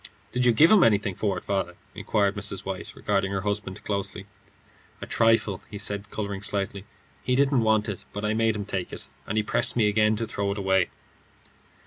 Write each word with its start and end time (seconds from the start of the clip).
"Did 0.31 0.47
you 0.47 0.51
give 0.51 0.71
him 0.71 0.83
anything 0.83 1.13
for 1.13 1.37
it, 1.37 1.43
father?" 1.45 1.75
inquired 1.93 2.35
Mrs. 2.35 2.61
White, 2.65 2.95
regarding 2.95 3.31
her 3.31 3.41
husband 3.41 3.83
closely. 3.83 4.25
"A 4.99 5.05
trifle," 5.05 5.61
said 5.77 6.05
he, 6.07 6.11
colouring 6.11 6.41
slightly. 6.41 6.85
"He 7.21 7.35
didn't 7.35 7.61
want 7.61 7.87
it, 7.87 8.03
but 8.11 8.25
I 8.25 8.33
made 8.33 8.55
him 8.55 8.65
take 8.65 8.91
it. 8.91 9.09
And 9.27 9.37
he 9.37 9.43
pressed 9.43 9.75
me 9.75 9.87
again 9.87 10.15
to 10.15 10.25
throw 10.25 10.51
it 10.53 10.57
away." 10.57 10.89